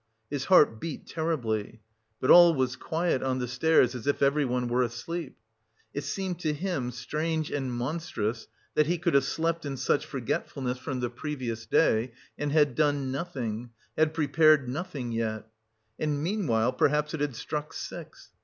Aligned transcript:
His 0.31 0.45
heart 0.45 0.81
beat 0.81 1.05
terribly. 1.05 1.79
But 2.19 2.31
all 2.31 2.55
was 2.55 2.75
quiet 2.75 3.21
on 3.21 3.37
the 3.37 3.47
stairs 3.47 3.93
as 3.93 4.07
if 4.07 4.23
everyone 4.23 4.67
was 4.67 4.91
asleep.... 4.91 5.37
It 5.93 6.03
seemed 6.03 6.39
to 6.39 6.53
him 6.53 6.89
strange 6.89 7.51
and 7.51 7.71
monstrous 7.71 8.47
that 8.73 8.87
he 8.87 8.97
could 8.97 9.13
have 9.13 9.25
slept 9.25 9.63
in 9.63 9.77
such 9.77 10.07
forgetfulness 10.07 10.79
from 10.79 11.01
the 11.01 11.11
previous 11.11 11.67
day 11.67 12.13
and 12.35 12.51
had 12.51 12.73
done 12.73 13.11
nothing, 13.11 13.69
had 13.95 14.15
prepared 14.15 14.67
nothing 14.67 15.11
yet.... 15.11 15.45
And 15.99 16.23
meanwhile 16.23 16.73
perhaps 16.73 17.13
it 17.13 17.21
had 17.21 17.35
struck 17.35 17.71
six. 17.71 18.31